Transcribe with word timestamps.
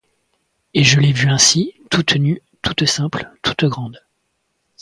Et 0.73 0.83
je 0.83 0.99
l'ai 0.99 1.11
vue 1.11 1.29
ainsi, 1.29 1.75
toute 1.91 2.15
nue, 2.15 2.41
toute 2.63 2.87
simple, 2.87 3.29
toute 3.43 3.65
grande. 3.65 4.03